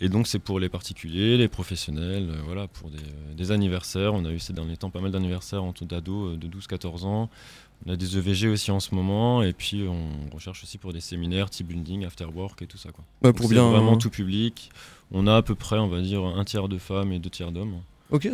Et 0.00 0.08
donc 0.08 0.26
c'est 0.26 0.38
pour 0.38 0.60
les 0.60 0.68
particuliers, 0.68 1.36
les 1.36 1.48
professionnels, 1.48 2.28
euh, 2.30 2.40
voilà, 2.44 2.68
pour 2.68 2.90
des, 2.90 3.50
anniversaires. 3.50 4.14
On 4.14 4.24
a 4.24 4.30
eu 4.30 4.38
ces 4.38 4.52
derniers 4.52 4.76
temps 4.76 4.90
pas 4.90 5.00
mal 5.00 5.10
d'anniversaires 5.10 5.64
en 5.64 5.72
d'ados 5.80 6.34
euh, 6.34 6.36
de 6.36 6.46
12-14 6.48 7.04
ans. 7.04 7.30
On 7.86 7.92
a 7.92 7.96
des 7.96 8.18
EVG 8.18 8.48
aussi 8.48 8.70
en 8.70 8.80
ce 8.80 8.94
moment, 8.94 9.42
et 9.42 9.52
puis 9.52 9.86
on 9.88 10.34
recherche 10.34 10.64
aussi 10.64 10.78
pour 10.78 10.92
des 10.92 11.00
séminaires, 11.00 11.48
team 11.48 11.68
building, 11.68 12.04
after 12.04 12.24
work 12.24 12.60
et 12.62 12.66
tout 12.66 12.76
ça. 12.76 12.90
Quoi. 12.90 13.04
Bah, 13.22 13.32
pour 13.32 13.48
bien 13.48 13.68
vraiment 13.70 13.96
tout 13.96 14.10
public. 14.10 14.70
On 15.12 15.26
a 15.26 15.36
à 15.36 15.42
peu 15.42 15.54
près, 15.54 15.78
on 15.78 15.88
va 15.88 16.00
dire, 16.00 16.24
un 16.24 16.44
tiers 16.44 16.68
de 16.68 16.76
femmes 16.76 17.12
et 17.12 17.18
deux 17.20 17.30
tiers 17.30 17.52
d'hommes. 17.52 17.80
Ok. 18.10 18.28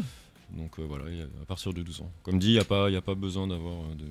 Donc 0.56 0.79
euh, 0.79 0.85
voilà, 0.87 1.05
à 1.43 1.45
partir 1.47 1.73
de 1.73 1.83
12 1.83 2.03
ans. 2.03 2.12
Comme 2.23 2.39
dit, 2.39 2.49
il 2.49 2.53
n'y 2.53 2.59
a, 2.59 2.65
pas, 2.65 2.89
a 2.89 3.01
pas 3.01 3.15
besoin 3.15 3.47
d'avoir 3.47 3.77
de 3.97 4.06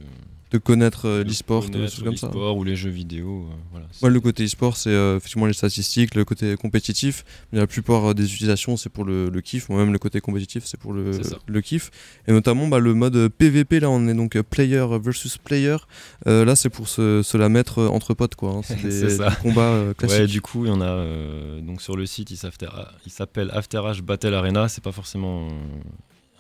de 0.54 0.60
connaître 0.60 1.08
euh, 1.08 1.24
l'e-sport, 1.24 1.68
des 1.68 1.88
choses 1.88 2.04
comme 2.04 2.16
ça. 2.16 2.30
ou 2.30 2.64
les 2.64 2.76
jeux 2.76 2.92
vidéo. 2.92 3.48
Euh, 3.50 3.78
voilà, 4.00 4.14
le 4.14 4.20
côté 4.22 4.46
e-sport, 4.46 4.78
c'est 4.78 4.92
euh, 4.92 5.18
effectivement 5.18 5.48
les 5.48 5.54
statistiques, 5.54 6.14
le 6.14 6.26
côté 6.26 6.56
compétitif. 6.56 7.26
Mais 7.52 7.60
la 7.60 7.66
plupart 7.66 8.14
des 8.14 8.32
utilisations, 8.32 8.78
c'est 8.78 8.90
pour 8.90 9.04
le, 9.04 9.32
kiff. 9.42 9.68
Moi-même, 9.70 9.92
le 9.92 9.98
côté 9.98 10.22
compétitif, 10.22 10.64
c'est 10.66 10.80
pour 10.80 10.94
le, 10.94 11.20
le 11.48 11.62
kiff. 11.62 11.90
Et 12.28 12.32
notamment, 12.32 12.68
bah, 12.68 12.78
le 12.78 12.94
mode 12.94 13.30
PVP, 13.30 13.80
là, 13.80 13.90
on 13.90 14.08
est 14.08 14.14
donc 14.14 14.40
player 14.42 14.86
versus 15.02 15.40
player. 15.40 15.78
là, 16.26 16.56
c'est 16.56 16.70
pour 16.70 16.88
se, 16.88 17.38
la 17.38 17.50
mettre 17.50 17.82
entre 17.82 18.14
potes, 18.14 18.36
quoi. 18.36 18.52
Hein. 18.52 18.62
C'est 18.64 19.18
des, 19.18 19.18
combats 19.42 19.94
classiques. 19.98 20.20
Ouais, 20.20 20.28
du 20.28 20.42
coup, 20.42 20.66
il 20.66 20.70
y 20.70 20.72
en 20.72 20.82
a. 20.82 21.04
donc 21.62 21.82
sur 21.82 21.98
le 21.98 22.06
site, 22.06 22.30
il 22.30 22.38
s'appelle 22.38 23.50
After 23.54 23.80
H 23.80 24.02
Battle 24.02 24.36
Arena. 24.36 24.70
C'est 24.70 24.84
pas 24.84 24.92
forcément 24.92 25.48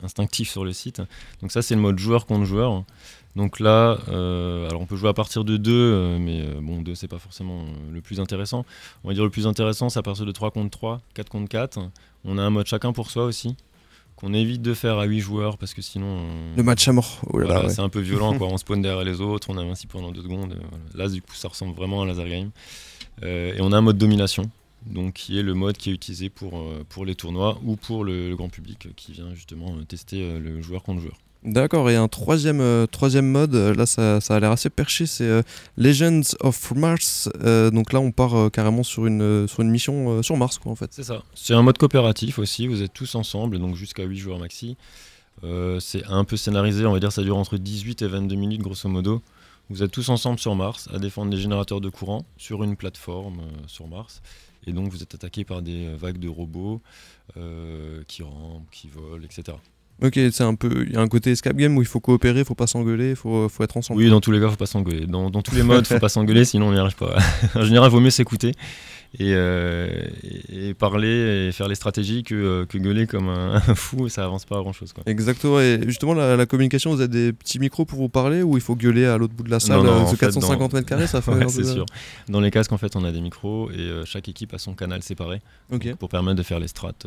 instinctif 0.04 0.50
sur 0.50 0.66
le 0.66 0.74
site. 0.74 1.02
Donc 1.42 1.52
ça, 1.52 1.62
c'est 1.62 1.76
le 1.76 1.82
mode 1.82 2.00
joueur 2.00 2.26
contre 2.26 2.46
joueur. 2.46 2.84
Donc 3.36 3.60
là, 3.60 3.98
euh, 4.10 4.68
alors 4.70 4.82
on 4.82 4.86
peut 4.86 4.96
jouer 4.96 5.10
à 5.10 5.14
partir 5.14 5.44
de 5.44 5.58
2, 5.58 5.72
euh, 5.72 6.18
mais 6.20 6.42
euh, 6.42 6.60
bon, 6.62 6.82
2 6.82 6.94
c'est 6.94 7.08
pas 7.08 7.18
forcément 7.18 7.66
le 7.92 8.02
plus 8.02 8.20
intéressant. 8.20 8.64
On 9.04 9.08
va 9.08 9.14
dire 9.16 9.24
le 9.24 9.32
plus 9.32 9.48
intéressant, 9.48 9.90
c'est 9.90 10.00
à 10.00 10.04
partir 10.04 10.26
de 10.26 10.32
3 10.32 10.52
contre 10.52 10.70
3, 10.70 11.02
4 11.16 11.30
contre 11.30 11.50
4. 11.50 11.80
On 12.26 12.38
a 12.38 12.44
un 12.44 12.52
mode 12.52 12.68
chacun 12.68 12.94
pour 12.94 13.10
soi 13.10 13.26
aussi, 13.26 13.56
qu'on 14.16 14.34
évite 14.36 14.62
de 14.62 14.76
faire 14.76 15.00
à 15.00 15.06
8 15.06 15.20
joueurs 15.20 15.58
parce 15.58 15.74
que 15.74 15.82
sinon. 15.82 16.28
Le 16.56 16.62
match 16.62 16.88
à 16.88 16.94
mort. 16.94 17.22
Oh 17.32 17.42
c'est 17.70 17.82
un 17.82 17.90
peu 17.90 18.02
violent, 18.02 18.38
quoi. 18.38 18.48
on 18.52 18.58
spawn 18.58 18.84
derrière 18.84 19.04
les 19.04 19.20
autres, 19.20 19.50
on 19.50 19.58
ainsi 19.58 19.88
pendant 19.88 20.12
2 20.12 20.22
secondes. 20.22 20.56
Là, 20.94 21.10
du 21.10 21.22
coup, 21.22 21.34
ça 21.34 21.48
ressemble 21.48 21.74
vraiment 21.74 22.02
à 22.02 22.06
un 22.06 22.08
laser 22.08 22.28
game. 22.28 22.52
et 23.24 23.58
on 23.62 23.72
a 23.72 23.78
un 23.78 23.82
mode 23.82 23.98
domination, 23.98 24.52
donc 24.85 25.13
qui 25.13 25.39
est 25.39 25.44
le 25.44 25.53
mode 25.53 25.77
qui 25.77 25.89
est 25.89 25.94
utilisé 25.94 26.30
pour, 26.30 26.63
pour 26.89 27.06
les 27.06 27.15
tournois 27.15 27.59
ou 27.63 27.75
pour 27.75 28.03
le, 28.03 28.30
le 28.30 28.35
grand 28.35 28.50
public 28.50 28.89
qui 28.95 29.12
vient 29.12 29.33
justement 29.33 29.75
tester 29.88 30.39
le 30.39 30.62
joueur 30.62 30.83
contre 30.83 31.01
joueur. 31.01 31.18
D'accord, 31.44 31.89
et 31.89 31.97
un 31.97 32.07
troisième, 32.07 32.62
euh, 32.62 32.88
troisième 32.88 33.30
mode, 33.30 33.53
euh, 33.53 33.74
là 33.75 33.85
ça, 33.85 34.21
ça 34.21 34.38
a 34.38 34.39
l'air 34.39 34.51
assez 34.51 34.69
perché, 34.69 35.06
c'est 35.06 35.25
euh, 35.25 35.41
Legends 35.75 36.21
of 36.39 36.71
Mars. 36.74 37.30
donc 37.74 37.91
là 37.91 38.00
on 38.00 38.12
part 38.12 38.50
carrément 38.51 38.83
sur 38.83 39.06
une, 39.06 39.45
sur 39.47 39.62
une 39.62 39.69
mission 39.69 40.24
sur 40.24 40.38
Mars, 40.38 40.57
quoi, 40.57 40.71
en 40.71 40.75
fait. 40.75 40.91
C'est 40.94 41.03
ça. 41.03 41.21
C'est 41.35 41.53
un 41.53 41.62
mode 41.62 41.77
coopératif 41.77 42.39
aussi, 42.39 42.68
vous 42.68 42.81
êtes 42.81 42.94
tous 42.94 43.15
ensemble, 43.15 43.59
donc 43.59 43.75
jusqu'à 43.75 44.03
8 44.03 44.18
joueurs 44.18 44.39
maxi. 44.39 44.77
c'est 45.80 46.06
un 46.06 46.24
peu 46.24 46.38
scénarisé, 46.38 46.85
on 46.85 46.94
va 46.94 47.00
dire 47.01 47.12
ça 47.12 47.24
dure 47.24 47.38
entre 47.38 47.57
18 47.57 48.01
et 48.03 48.07
22 48.07 48.35
minutes 48.35 48.62
grosso 48.62 48.88
modo. 48.88 49.21
Vous 49.69 49.83
êtes 49.83 49.91
tous 49.91 50.09
ensemble 50.09 50.39
sur 50.39 50.56
Mars 50.56 50.88
à 50.94 51.00
défendre 51.00 51.31
des 51.31 51.38
générateurs 51.38 51.81
de 51.81 51.89
courant 51.89 52.25
sur 52.38 52.63
une 52.63 52.77
plateforme 52.77 53.41
sur 53.68 53.88
Mars. 53.88 54.21
Et 54.68 54.71
donc 54.71 54.89
vous 54.89 55.04
êtes 55.04 55.13
attaqué 55.13 55.44
par 55.44 55.62
des 55.62 55.88
vagues 55.95 56.19
de 56.19 56.27
robots 56.27 56.81
qui 58.07 58.24
rampent, 58.24 58.69
qui 58.71 58.88
volent, 58.88 59.24
etc. 59.24 59.57
Ok, 60.01 60.19
c'est 60.31 60.44
un 60.44 60.56
peu. 60.56 60.86
Il 60.88 60.94
y 60.94 60.98
a 60.98 61.01
un 61.01 61.07
côté 61.07 61.31
escape 61.31 61.56
game 61.56 61.77
où 61.77 61.81
il 61.81 61.88
faut 61.88 62.00
coopérer, 62.00 62.39
il 62.39 62.45
faut 62.45 62.56
pas 62.56 62.68
s'engueuler, 62.68 63.12
il 63.12 63.15
faut, 63.15 63.48
faut, 63.48 63.63
être 63.63 63.77
ensemble. 63.77 64.01
Oui, 64.01 64.10
dans 64.10 64.21
tous 64.21 64.31
les 64.31 64.39
cas, 64.39 64.48
il 64.48 64.51
faut 64.51 64.57
pas 64.57 64.65
s'engueuler. 64.65 65.06
Dans, 65.06 65.30
dans, 65.30 65.42
tous 65.42 65.56
les 65.56 65.63
modes, 65.63 65.86
il 65.89 65.94
faut 65.94 66.00
pas 66.00 66.10
s'engueuler, 66.10 66.45
sinon 66.45 66.69
on 66.69 66.71
n'y 66.74 66.80
arrive 66.80 66.95
pas. 66.95 67.18
en 67.56 67.64
général, 67.64 67.90
il 67.90 67.92
vaut 67.92 67.99
mieux 67.99 68.09
s'écouter 68.09 68.54
et, 69.20 69.34
euh, 69.36 70.08
et, 70.52 70.74
parler 70.74 71.48
et 71.48 71.52
faire 71.52 71.68
les 71.68 71.76
stratégies 71.76 72.24
que, 72.24 72.34
euh, 72.34 72.66
que 72.66 72.78
gueuler 72.78 73.06
comme 73.06 73.30
un, 73.30 73.60
fou, 73.76 74.10
ça 74.10 74.24
avance 74.26 74.46
pas 74.46 74.58
à 74.58 74.62
grand 74.62 74.74
chose. 74.74 74.92
Quoi. 74.92 75.04
Exactement. 75.06 75.60
Et 75.60 75.80
justement, 75.86 76.14
la, 76.14 76.46
communication, 76.46 76.92
vous 76.92 77.02
avez 77.02 77.08
des 77.08 77.34
petits 77.34 77.60
micros 77.60 77.86
pour 77.86 78.00
vous 78.00 78.10
parler 78.10 78.42
ou 78.42 78.58
il 78.58 78.62
faut 78.62 78.76
gueuler 78.76 79.06
à 79.06 79.18
l'autre 79.18 79.34
bout 79.34 79.44
de 79.44 79.52
la 79.52 79.60
salle 79.60 79.84
non, 79.84 80.08
euh, 80.08 80.16
450 80.16 80.74
mètres 80.74 80.88
carrés, 80.88 81.08
ça 81.08 81.22
fait 81.24 81.32
ouais, 81.32 81.48
C'est 81.48 81.64
sûr. 81.64 81.86
Dans 82.28 82.42
les 82.42 82.50
casques, 82.50 82.72
en 82.72 82.78
fait, 82.78 82.96
on 82.96 83.04
a 83.04 83.12
des 83.12 83.22
micros 83.22 83.70
et 83.72 84.02
chaque 84.06 84.28
équipe 84.30 84.54
a 84.54 84.58
son 84.58 84.74
canal 84.74 85.04
séparé 85.04 85.42
pour 86.00 86.10
permettre 86.10 86.38
de 86.38 86.44
faire 86.44 86.60
les 86.60 86.68
strates 86.68 87.06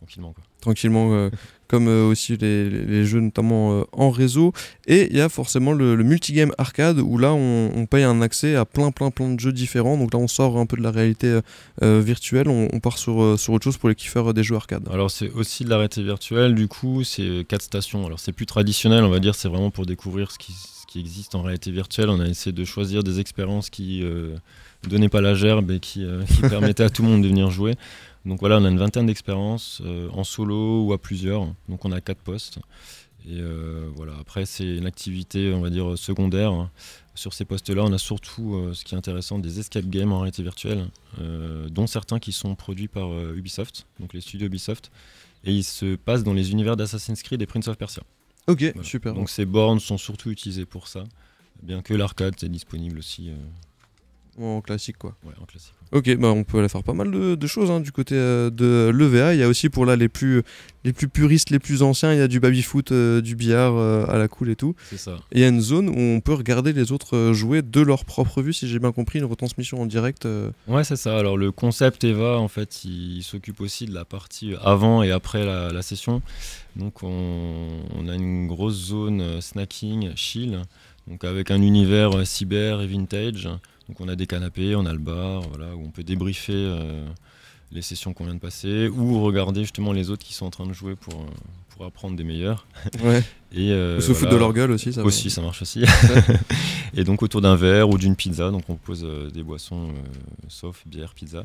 tranquillement. 0.00 0.32
Quoi. 0.32 0.44
Tranquillement, 0.60 1.12
euh, 1.12 1.30
comme 1.68 1.88
euh, 1.88 2.08
aussi 2.08 2.36
les, 2.36 3.04
jeux 3.04 3.20
notamment 3.20 3.72
euh, 3.72 3.84
en 3.92 4.10
réseau. 4.10 4.52
Et 4.86 5.08
il 5.10 5.16
y 5.16 5.20
a 5.20 5.28
forcément 5.28 5.72
le, 5.72 5.96
multigame 6.02 6.52
arcade 6.58 6.98
où 6.98 7.18
là 7.18 7.32
on, 7.32 7.86
paye 7.86 8.04
un 8.04 8.22
accès 8.22 8.56
à 8.56 8.64
plein 8.64 8.90
plein 8.90 9.10
plein 9.10 9.30
de 9.30 9.40
jeux 9.40 9.52
différents. 9.52 9.96
Donc 9.96 10.12
là 10.12 10.18
on 10.18 10.28
sort 10.28 10.56
un 10.58 10.66
peu 10.66 10.76
de 10.76 10.82
la 10.82 10.90
réalité 10.90 11.40
virtuelle, 11.80 12.48
on, 12.48 12.80
part 12.80 12.98
sur, 12.98 13.38
sur 13.38 13.52
autre 13.52 13.64
chose 13.64 13.76
pour 13.76 13.88
les 13.88 13.94
kiffeurs 13.94 14.32
des 14.32 14.42
jeux 14.42 14.56
arcade. 14.56 14.88
Alors 14.92 15.10
c'est 15.10 15.30
aussi 15.30 15.64
de 15.64 15.70
la 15.70 15.76
réalité 15.76 16.02
virtuelle, 16.02 16.54
du 16.54 16.68
coup 16.68 17.04
c'est 17.04 17.44
quatre 17.48 17.62
stations. 17.62 18.06
Alors 18.06 18.20
c'est 18.20 18.32
plus 18.32 18.46
traditionnel, 18.46 19.04
on 19.04 19.10
va 19.10 19.18
dire, 19.18 19.34
c'est 19.34 19.48
vraiment 19.48 19.70
pour 19.70 19.86
découvrir 19.86 20.30
ce 20.30 20.38
qui, 20.38 20.52
ce 20.52 20.86
qui 20.86 21.00
existe 21.00 21.34
en 21.34 21.42
réalité 21.42 21.70
virtuelle. 21.70 22.10
On 22.10 22.20
a 22.20 22.26
essayé 22.26 22.52
de 22.52 22.64
choisir 22.64 23.02
des 23.02 23.20
expériences 23.20 23.70
qui 23.70 24.04
donnaient 24.88 25.08
pas 25.08 25.20
la 25.20 25.34
gerbe 25.34 25.70
et 25.70 25.80
qui, 25.80 26.06
qui 26.28 26.42
permettaient 26.48 26.84
à 26.84 26.90
tout 26.90 27.02
le 27.02 27.08
monde 27.08 27.22
de 27.22 27.28
venir 27.28 27.50
jouer. 27.50 27.74
Donc 28.26 28.40
voilà, 28.40 28.58
on 28.58 28.64
a 28.64 28.68
une 28.68 28.78
vingtaine 28.78 29.06
d'expériences 29.06 29.80
euh, 29.84 30.08
en 30.12 30.24
solo 30.24 30.84
ou 30.84 30.92
à 30.92 30.98
plusieurs. 30.98 31.46
Donc 31.68 31.84
on 31.84 31.92
a 31.92 32.00
quatre 32.00 32.20
postes. 32.20 32.58
Et 33.26 33.38
euh, 33.38 33.88
voilà, 33.96 34.14
après 34.18 34.46
c'est 34.46 34.76
une 34.76 34.86
activité, 34.86 35.52
on 35.52 35.60
va 35.60 35.70
dire, 35.70 35.96
secondaire. 35.96 36.68
Sur 37.14 37.34
ces 37.34 37.44
postes-là, 37.44 37.82
on 37.84 37.92
a 37.92 37.98
surtout, 37.98 38.54
euh, 38.54 38.72
ce 38.72 38.84
qui 38.84 38.94
est 38.94 38.98
intéressant, 38.98 39.38
des 39.38 39.58
escape 39.58 39.86
games 39.86 40.12
en 40.12 40.20
réalité 40.20 40.42
virtuelle, 40.42 40.86
dont 41.68 41.86
certains 41.86 42.18
qui 42.18 42.32
sont 42.32 42.54
produits 42.54 42.88
par 42.88 43.12
Ubisoft, 43.34 43.86
donc 43.98 44.14
les 44.14 44.20
studios 44.20 44.46
Ubisoft. 44.46 44.90
Et 45.44 45.52
ils 45.52 45.64
se 45.64 45.96
passent 45.96 46.22
dans 46.22 46.34
les 46.34 46.52
univers 46.52 46.76
d'Assassin's 46.76 47.22
Creed 47.22 47.40
et 47.40 47.46
Prince 47.46 47.68
of 47.68 47.76
Persia. 47.76 48.02
Ok, 48.46 48.72
super. 48.82 49.14
Donc 49.14 49.30
ces 49.30 49.44
bornes 49.44 49.80
sont 49.80 49.98
surtout 49.98 50.30
utilisées 50.30 50.66
pour 50.66 50.88
ça, 50.88 51.04
bien 51.62 51.82
que 51.82 51.94
l'arcade 51.94 52.34
est 52.42 52.48
disponible 52.48 52.98
aussi 52.98 53.30
En 54.38 54.60
classique, 54.60 54.98
quoi. 54.98 55.16
Ouais, 55.24 55.34
en 55.40 55.44
classique. 55.44 55.74
Ok, 55.92 56.16
bah 56.18 56.28
on 56.28 56.44
peut 56.44 56.60
aller 56.60 56.68
faire 56.68 56.84
pas 56.84 56.92
mal 56.92 57.10
de, 57.10 57.46
choses 57.48 57.68
hein, 57.68 57.80
du 57.80 57.90
côté 57.90 58.14
euh, 58.14 58.48
de 58.48 58.92
l'EVA. 58.94 59.34
Il 59.34 59.40
y 59.40 59.42
a 59.42 59.48
aussi 59.48 59.68
pour 59.68 59.84
là 59.84 59.96
les 59.96 60.08
plus, 60.08 60.42
les 60.84 60.92
plus 60.92 61.08
puristes, 61.08 61.50
les 61.50 61.58
plus 61.58 61.82
anciens, 61.82 62.12
il 62.12 62.18
y 62.18 62.22
a 62.22 62.28
du 62.28 62.38
baby-foot, 62.38 62.92
euh, 62.92 63.20
du 63.20 63.34
billard 63.34 63.74
euh, 63.74 64.06
à 64.06 64.16
la 64.16 64.28
cool 64.28 64.50
et 64.50 64.56
tout. 64.56 64.76
C'est 64.88 64.98
ça. 64.98 65.16
Et 65.32 65.38
il 65.38 65.40
y 65.40 65.44
a 65.44 65.48
une 65.48 65.60
zone 65.60 65.88
où 65.88 65.98
on 65.98 66.20
peut 66.20 66.34
regarder 66.34 66.72
les 66.72 66.92
autres 66.92 67.32
jouer 67.32 67.62
de 67.62 67.80
leur 67.80 68.04
propre 68.04 68.40
vue, 68.40 68.52
si 68.52 68.68
j'ai 68.68 68.78
bien 68.78 68.92
compris, 68.92 69.18
une 69.18 69.24
retransmission 69.24 69.82
en 69.82 69.86
direct. 69.86 70.28
Ouais, 70.68 70.84
c'est 70.84 70.96
ça. 70.96 71.18
Alors 71.18 71.36
le 71.36 71.50
concept 71.50 72.04
EVA, 72.04 72.38
en 72.38 72.48
fait, 72.48 72.84
il, 72.84 73.24
s'occupe 73.24 73.60
aussi 73.60 73.86
de 73.86 73.94
la 73.94 74.04
partie 74.04 74.54
avant 74.62 75.02
et 75.02 75.10
après 75.10 75.44
la, 75.44 75.82
session. 75.82 76.22
Donc 76.76 77.02
on, 77.02 77.80
on, 77.96 78.08
a 78.08 78.14
une 78.14 78.46
grosse 78.46 78.74
zone 78.74 79.40
snacking, 79.40 80.14
chill, 80.14 80.60
donc 81.08 81.24
avec 81.24 81.50
un 81.50 81.62
univers 81.62 82.24
cyber 82.24 82.80
et 82.80 82.86
vintage. 82.86 83.48
Donc 83.90 84.00
on 84.00 84.06
a 84.06 84.14
des 84.14 84.28
canapés, 84.28 84.76
on 84.76 84.86
a 84.86 84.92
le 84.92 85.00
bar, 85.00 85.42
voilà, 85.48 85.74
où 85.74 85.84
on 85.84 85.90
peut 85.90 86.04
débriefer 86.04 86.52
euh, 86.54 87.04
les 87.72 87.82
sessions 87.82 88.12
qu'on 88.12 88.22
vient 88.22 88.36
de 88.36 88.38
passer, 88.38 88.86
ou 88.86 89.20
regarder 89.20 89.62
justement 89.62 89.92
les 89.92 90.10
autres 90.10 90.24
qui 90.24 90.32
sont 90.32 90.46
en 90.46 90.50
train 90.50 90.64
de 90.64 90.72
jouer 90.72 90.94
pour, 90.94 91.14
euh, 91.14 91.26
pour 91.70 91.84
apprendre 91.84 92.16
des 92.16 92.22
meilleurs. 92.22 92.68
Ouais. 93.02 93.20
Et 93.52 93.72
euh, 93.72 94.00
se 94.00 94.12
foutre 94.12 94.30
de 94.30 94.36
leur 94.36 94.52
gueule 94.52 94.70
aussi, 94.70 94.92
ça 94.92 95.02
Aussi, 95.02 95.28
ça 95.28 95.42
marche 95.42 95.62
aussi. 95.62 95.82
et 96.94 97.02
donc 97.02 97.20
autour 97.24 97.40
d'un 97.40 97.56
verre 97.56 97.88
ou 97.90 97.98
d'une 97.98 98.14
pizza, 98.14 98.52
donc 98.52 98.62
on 98.68 98.76
pose 98.76 99.04
des 99.34 99.42
boissons, 99.42 99.88
sauf 100.46 100.86
bière, 100.86 101.14
pizza. 101.14 101.44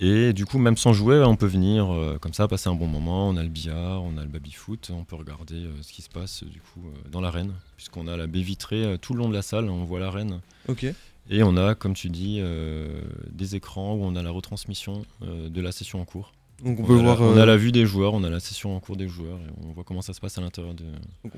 Et 0.00 0.32
du 0.32 0.46
coup, 0.46 0.58
même 0.58 0.76
sans 0.76 0.92
jouer, 0.92 1.22
on 1.22 1.36
peut 1.36 1.46
venir 1.46 1.86
comme 2.20 2.34
ça, 2.34 2.48
passer 2.48 2.68
un 2.68 2.74
bon 2.74 2.88
moment. 2.88 3.28
On 3.28 3.36
a 3.36 3.44
le 3.44 3.48
billard, 3.48 4.02
on 4.02 4.18
a 4.18 4.22
le 4.22 4.28
baby-foot, 4.28 4.90
on 4.92 5.04
peut 5.04 5.14
regarder 5.14 5.68
ce 5.80 5.92
qui 5.92 6.02
se 6.02 6.08
passe 6.08 6.42
du 6.42 6.60
coup 6.60 6.82
dans 7.12 7.20
l'arène, 7.20 7.52
puisqu'on 7.76 8.08
a 8.08 8.16
la 8.16 8.26
baie 8.26 8.42
vitrée 8.42 8.96
tout 9.00 9.12
le 9.14 9.20
long 9.20 9.28
de 9.28 9.34
la 9.34 9.42
salle, 9.42 9.70
on 9.70 9.84
voit 9.84 10.00
l'arène. 10.00 10.40
Ok. 10.66 10.92
Et 11.28 11.42
on 11.42 11.56
a, 11.56 11.74
comme 11.74 11.94
tu 11.94 12.08
dis, 12.08 12.38
euh, 12.40 13.02
des 13.30 13.56
écrans 13.56 13.94
où 13.94 14.04
on 14.04 14.14
a 14.14 14.22
la 14.22 14.30
retransmission 14.30 15.04
euh, 15.22 15.48
de 15.48 15.60
la 15.60 15.72
session 15.72 16.00
en 16.00 16.04
cours. 16.04 16.32
Donc 16.64 16.80
on, 16.80 16.84
peut 16.84 16.94
voir. 16.94 17.20
on 17.20 17.36
a 17.36 17.42
euh, 17.42 17.46
la 17.46 17.56
vue 17.56 17.70
des 17.70 17.84
joueurs, 17.84 18.14
on 18.14 18.24
a 18.24 18.30
la 18.30 18.40
session 18.40 18.74
en 18.74 18.80
cours 18.80 18.96
des 18.96 19.08
joueurs, 19.08 19.36
et 19.36 19.66
on 19.66 19.72
voit 19.72 19.84
comment 19.84 20.02
ça 20.02 20.14
se 20.14 20.20
passe 20.20 20.38
à 20.38 20.40
l'intérieur 20.40 20.74
de. 20.74 20.84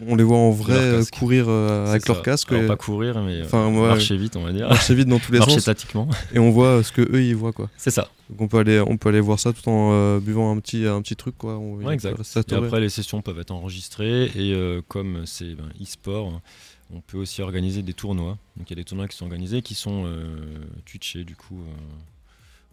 on 0.06 0.14
les 0.14 0.22
voit 0.22 0.38
en 0.38 0.50
vrai 0.50 1.00
courir 1.12 1.48
avec 1.48 2.06
leur 2.06 2.22
casque. 2.22 2.54
Pas 2.66 2.76
courir, 2.76 3.20
mais 3.22 3.42
marcher 3.52 4.16
vite, 4.16 4.36
on 4.36 4.42
va 4.42 4.52
dire. 4.52 4.68
Marcher 4.68 4.94
vite 4.94 5.08
dans 5.08 5.18
tous 5.18 5.32
les 5.32 5.38
marcher 5.38 5.54
sens. 5.54 5.62
statiquement. 5.62 6.08
Et 6.32 6.38
on 6.38 6.50
voit 6.50 6.82
ce 6.82 6.92
que 6.92 7.02
eux 7.02 7.22
ils 7.22 7.36
voient 7.36 7.52
quoi. 7.52 7.68
C'est 7.76 7.90
ça. 7.90 8.08
Donc 8.30 8.42
on 8.42 8.48
peut 8.48 8.58
aller, 8.58 8.80
on 8.80 8.96
peut 8.96 9.08
aller 9.08 9.20
voir 9.20 9.40
ça 9.40 9.52
tout 9.52 9.68
en 9.68 10.18
buvant 10.18 10.52
un 10.52 10.60
petit, 10.60 10.86
un 10.86 11.02
petit 11.02 11.16
truc 11.16 11.36
quoi. 11.36 11.58
ouais, 11.58 11.94
exact. 11.94 12.20
Et 12.50 12.54
après 12.54 12.80
les 12.80 12.90
sessions 12.90 13.22
peuvent 13.22 13.40
être 13.40 13.52
enregistrées 13.52 14.24
et 14.24 14.80
comme 14.88 15.22
c'est 15.26 15.54
ben, 15.54 15.68
e-sport 15.82 16.40
on 16.92 17.00
peut 17.00 17.18
aussi 17.18 17.42
organiser 17.42 17.82
des 17.82 17.94
tournois. 17.94 18.38
Donc 18.56 18.70
il 18.70 18.70
y 18.70 18.72
a 18.74 18.76
des 18.76 18.84
tournois 18.84 19.08
qui 19.08 19.16
sont 19.16 19.24
organisés, 19.24 19.62
qui 19.62 19.74
sont 19.74 20.04
euh, 20.06 20.36
twitchés 20.84 21.24
du 21.24 21.36
coup. 21.36 21.60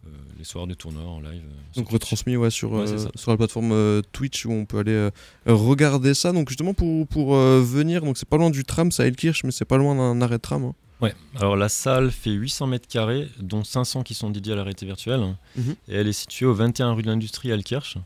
Euh, 0.06 0.16
euh, 0.16 0.34
les 0.38 0.44
soirs 0.44 0.66
de 0.66 0.74
tournois 0.74 1.02
en 1.02 1.20
live. 1.20 1.42
Donc 1.76 1.88
retransmis 1.88 2.36
ouais, 2.36 2.50
sur, 2.50 2.84
sur 3.14 3.30
la 3.30 3.36
plateforme 3.36 4.02
Twitch 4.12 4.44
où 4.44 4.52
on 4.52 4.66
peut 4.66 4.78
aller 4.78 5.08
regarder 5.46 6.14
ça. 6.14 6.32
Donc 6.32 6.50
justement 6.50 6.74
pour, 6.74 7.06
pour 7.06 7.34
venir, 7.36 8.02
donc 8.02 8.18
c'est 8.18 8.28
pas 8.28 8.36
loin 8.36 8.50
du 8.50 8.64
tram, 8.64 8.92
c'est 8.92 9.02
à 9.02 9.06
Elkirch, 9.06 9.44
mais 9.44 9.50
c'est 9.50 9.64
pas 9.64 9.78
loin 9.78 9.94
d'un 9.94 10.20
arrêt 10.20 10.36
de 10.36 10.42
tram. 10.42 10.64
Hein. 10.64 10.74
Ouais, 11.00 11.14
alors 11.36 11.56
la 11.56 11.68
salle 11.68 12.10
fait 12.10 12.30
800 12.30 12.66
mètres 12.68 12.88
carrés, 12.88 13.28
dont 13.38 13.64
500 13.64 14.02
qui 14.02 14.14
sont 14.14 14.30
dédiés 14.30 14.52
à 14.52 14.56
la 14.56 14.62
réalité 14.62 14.86
virtuelle. 14.86 15.36
Mhm. 15.56 15.74
Et 15.88 15.94
elle 15.94 16.08
est 16.08 16.12
située 16.12 16.46
au 16.46 16.54
21 16.54 16.92
rue 16.92 17.02
de 17.02 17.08
l'Industrie 17.08 17.50
à 17.50 17.54
Elkirch. 17.54 17.98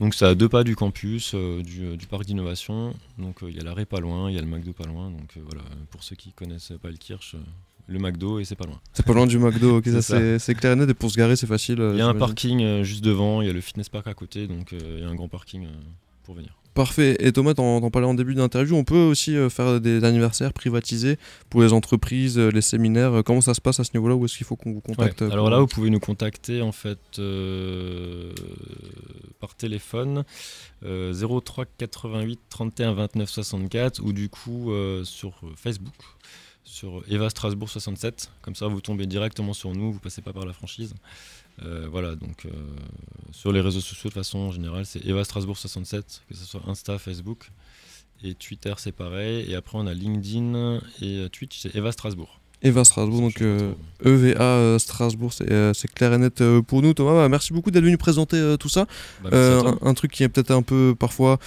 Donc 0.00 0.14
c'est 0.14 0.26
à 0.26 0.34
deux 0.34 0.48
pas 0.48 0.64
du 0.64 0.76
campus, 0.76 1.34
euh, 1.34 1.62
euh, 1.80 1.96
du, 1.96 2.06
parc 2.06 2.24
d'innovation. 2.24 2.94
Donc 3.18 3.42
euh, 3.42 3.50
il 3.50 3.56
y 3.56 3.60
a 3.60 3.64
l'arrêt 3.64 3.84
pas 3.84 4.00
loin, 4.00 4.30
il 4.30 4.36
y 4.36 4.38
a 4.38 4.40
le 4.40 4.46
McDo 4.46 4.72
pas 4.72 4.86
loin. 4.86 5.10
Donc 5.10 5.36
voilà, 5.44 5.62
pour 5.90 6.02
ceux 6.02 6.16
qui 6.16 6.32
connaissent 6.32 6.72
pas 6.80 6.90
le 6.90 6.96
Kirsch, 6.96 7.34
le 7.88 7.98
McDo 7.98 8.38
et 8.38 8.44
c'est 8.44 8.54
pas 8.54 8.66
loin. 8.66 8.80
C'est 8.92 9.04
pas 9.04 9.14
loin 9.14 9.26
du 9.26 9.38
McDo, 9.38 9.78
ok, 9.78 9.88
ça 10.00 10.38
c'est 10.38 10.54
clair 10.54 10.72
et 10.72 10.76
net. 10.76 10.88
Et 10.90 10.94
pour 10.94 11.10
se 11.10 11.16
garer, 11.16 11.36
c'est 11.36 11.46
facile. 11.46 11.78
Il 11.92 11.98
y 11.98 12.02
a 12.02 12.06
un 12.06 12.14
parking 12.14 12.82
juste 12.82 13.02
devant, 13.02 13.42
il 13.42 13.48
y 13.48 13.50
a 13.50 13.52
le 13.52 13.60
fitness 13.60 13.88
park 13.88 14.06
à 14.06 14.14
côté, 14.14 14.46
donc 14.46 14.72
il 14.72 15.00
y 15.00 15.04
a 15.04 15.08
un 15.08 15.14
grand 15.14 15.28
parking 15.28 15.66
pour 16.24 16.34
venir. 16.34 16.58
Parfait. 16.78 17.16
Et 17.18 17.32
Thomas, 17.32 17.54
t'en 17.54 17.90
parlais 17.90 18.06
en 18.06 18.14
début 18.14 18.36
d'interview, 18.36 18.76
on 18.76 18.84
peut 18.84 18.94
aussi 18.94 19.36
euh, 19.36 19.50
faire 19.50 19.80
des 19.80 20.04
anniversaires 20.04 20.52
privatisés 20.52 21.18
pour 21.50 21.60
les 21.60 21.72
entreprises, 21.72 22.38
euh, 22.38 22.50
les 22.50 22.60
séminaires. 22.60 23.14
Euh, 23.14 23.22
comment 23.22 23.40
ça 23.40 23.52
se 23.54 23.60
passe 23.60 23.80
à 23.80 23.84
ce 23.84 23.90
niveau-là? 23.94 24.14
Où 24.14 24.24
est-ce 24.26 24.36
qu'il 24.36 24.46
faut 24.46 24.54
qu'on 24.54 24.72
vous 24.72 24.80
contacte 24.80 25.22
Alors 25.22 25.50
là, 25.50 25.58
vous 25.58 25.66
pouvez 25.66 25.90
nous 25.90 25.98
contacter 25.98 26.62
en 26.62 26.70
fait 26.70 27.00
par 29.40 29.56
téléphone 29.56 30.22
03 30.82 31.64
88 31.78 32.38
31 32.48 32.92
29 32.92 33.28
64 33.28 34.00
ou 34.04 34.12
du 34.12 34.28
coup 34.28 34.70
sur 35.02 35.32
Facebook 35.56 35.94
sur 36.78 37.02
Eva 37.08 37.28
Strasbourg 37.28 37.68
67. 37.68 38.30
Comme 38.40 38.54
ça, 38.54 38.68
vous 38.68 38.80
tombez 38.80 39.06
directement 39.06 39.52
sur 39.52 39.74
nous, 39.74 39.92
vous 39.92 39.98
passez 39.98 40.22
pas 40.22 40.32
par 40.32 40.46
la 40.46 40.52
franchise. 40.52 40.94
Euh, 41.62 41.88
voilà, 41.90 42.14
donc 42.14 42.46
euh, 42.46 42.50
sur 43.32 43.50
les 43.50 43.60
réseaux 43.60 43.80
sociaux 43.80 44.10
de 44.10 44.14
façon 44.14 44.52
générale, 44.52 44.86
c'est 44.86 45.04
Eva 45.04 45.24
Strasbourg 45.24 45.58
67, 45.58 46.22
que 46.28 46.36
ce 46.36 46.44
soit 46.44 46.62
Insta, 46.68 46.98
Facebook. 46.98 47.50
Et 48.22 48.34
Twitter, 48.34 48.74
c'est 48.76 48.92
pareil. 48.92 49.50
Et 49.50 49.56
après, 49.56 49.76
on 49.76 49.88
a 49.88 49.94
LinkedIn 49.94 50.80
et 51.00 51.18
euh, 51.18 51.28
Twitch, 51.28 51.58
c'est 51.58 51.74
Eva 51.74 51.90
Strasbourg. 51.90 52.40
Eva 52.62 52.84
Strasbourg, 52.84 53.20
donc 53.20 53.42
EVA 54.04 54.28
e 54.28 54.40
euh, 54.40 54.78
Strasbourg, 54.78 55.32
c'est 55.32 55.50
euh, 55.50 55.72
clair 55.94 56.12
et 56.12 56.18
net 56.18 56.40
euh, 56.40 56.62
pour 56.62 56.82
nous. 56.82 56.94
Thomas, 56.94 57.14
bah, 57.14 57.28
merci 57.28 57.52
beaucoup 57.52 57.70
d'être 57.70 57.84
venu 57.84 57.98
présenter 57.98 58.56
tout 58.58 58.68
ça. 58.68 58.86
Bah, 59.22 59.30
un, 59.82 59.94
truc 59.94 60.12
qui 60.12 60.22
est 60.22 60.28
peut-être 60.28 60.52
un 60.52 60.62
peu 60.62 60.94
parfois 60.98 61.38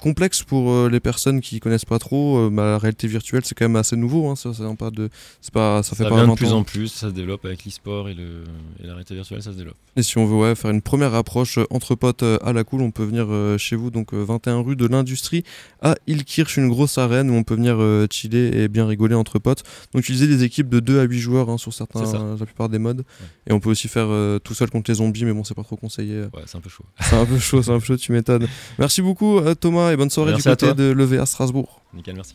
complexe 0.00 0.42
pour 0.42 0.88
les 0.88 1.00
personnes 1.00 1.40
qui 1.40 1.60
connaissent 1.60 1.84
pas 1.84 1.98
trop. 1.98 2.50
Bah, 2.50 2.64
la 2.64 2.78
réalité 2.78 3.06
virtuelle, 3.06 3.42
c'est 3.44 3.54
quand 3.54 3.64
même 3.64 3.76
assez 3.76 3.96
nouveau. 3.96 4.28
Hein, 4.28 4.36
ça, 4.36 4.50
pas 4.78 4.90
de, 4.90 5.08
pas, 5.52 5.82
ça 5.82 5.96
fait 5.96 6.04
pas 6.04 6.14
vient 6.14 6.28
de 6.28 6.34
plus 6.34 6.52
en 6.52 6.64
plus, 6.64 6.88
ça 6.88 7.08
se 7.08 7.14
développe 7.14 7.44
avec 7.44 7.64
l'e-sport 7.64 8.08
et, 8.08 8.12
et, 8.12 8.86
la 8.86 8.92
réalité 8.92 9.14
virtuelle, 9.14 9.42
ça 9.42 9.52
se 9.52 9.56
développe. 9.56 9.76
Et 9.96 10.02
si 10.02 10.18
on 10.18 10.26
veut 10.26 10.36
ouais, 10.36 10.54
faire 10.54 10.70
une 10.70 10.82
première 10.82 11.14
approche 11.14 11.58
entre 11.70 11.94
potes 11.94 12.22
à 12.22 12.52
la 12.52 12.64
cool, 12.64 12.82
on 12.82 12.90
peut 12.90 13.04
venir 13.04 13.28
chez 13.58 13.76
vous, 13.76 13.90
donc 13.90 14.12
21 14.12 14.60
rue 14.60 14.76
de 14.76 14.86
l'Industrie 14.86 15.44
à 15.80 15.94
Ilkirch, 16.06 16.56
une 16.56 16.68
grosse 16.68 16.98
arène 16.98 17.30
où 17.30 17.34
on 17.34 17.42
peut 17.42 17.54
venir 17.54 17.78
chiller 18.10 18.62
et 18.62 18.68
bien 18.68 18.86
rigoler 18.86 19.14
entre 19.14 19.38
potes. 19.38 19.62
Donc 19.94 20.08
des 20.26 20.44
équipes 20.44 20.68
de 20.68 20.80
2 20.80 21.00
à 21.00 21.02
8 21.04 21.18
joueurs 21.18 21.48
hein, 21.48 21.58
sur 21.58 21.72
certains, 21.72 22.36
la 22.38 22.46
plupart 22.46 22.68
des 22.68 22.78
modes. 22.78 23.04
Et 23.46 23.52
on 23.52 23.60
peut 23.60 23.70
aussi 23.70 23.88
faire 23.88 24.06
euh, 24.08 24.38
tout 24.38 24.54
seul 24.54 24.70
contre 24.70 24.90
les 24.90 24.96
zombies, 24.96 25.24
mais 25.24 25.32
bon, 25.32 25.44
c'est 25.44 25.54
pas 25.54 25.64
trop 25.64 25.76
conseillé. 25.76 26.22
Ouais, 26.22 26.42
c'est 26.46 26.56
un 26.56 26.60
peu 26.60 26.70
chaud. 26.70 26.84
c'est 27.00 27.16
un 27.16 27.26
peu 27.26 27.38
chaud, 27.38 27.62
c'est 27.62 27.70
un 27.70 27.78
peu 27.78 27.84
chaud, 27.84 27.96
tu 27.96 28.12
m'étonnes. 28.12 28.46
Merci 28.78 29.02
beaucoup, 29.02 29.38
euh, 29.38 29.54
Thomas, 29.54 29.92
et 29.92 29.96
bonne 29.96 30.10
soirée 30.10 30.34
du 30.34 30.42
côté 30.42 30.74
de 30.74 30.92
l'EVA 30.92 31.26
Strasbourg. 31.26 31.82
Nickel, 31.94 32.14
merci. 32.14 32.34